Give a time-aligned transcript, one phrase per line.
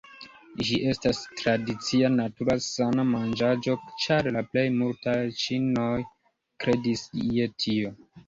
[0.67, 5.93] Ĝi estas tradicia natura sana manĝaĵo ĉar la plej multaj ĉinoj
[6.65, 7.93] kredis je tio.